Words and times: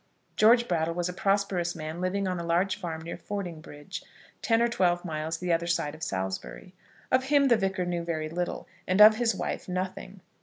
George 0.35 0.67
Brattle 0.67 0.95
was 0.95 1.09
a 1.09 1.13
prosperous 1.13 1.75
man, 1.75 2.01
living 2.01 2.27
on 2.27 2.39
a 2.39 2.43
large 2.43 2.75
farm 2.75 3.01
near 3.03 3.17
Fordingbridge, 3.17 4.01
ten 4.41 4.59
or 4.59 4.67
twelve 4.67 5.05
miles 5.05 5.37
the 5.37 5.53
other 5.53 5.67
side 5.67 5.93
of 5.93 6.01
Salisbury. 6.01 6.73
Of 7.11 7.25
him 7.25 7.49
the 7.49 7.55
Vicar 7.55 7.85
knew 7.85 8.03
very 8.03 8.27
little, 8.27 8.67
and 8.87 8.99
of 8.99 9.17
his 9.17 9.35
wife 9.35 9.69
nothing. 9.69 10.21